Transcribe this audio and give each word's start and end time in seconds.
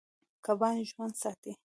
کبان 0.45 0.77
ژوند 0.89 1.13
ساتي. 1.23 1.51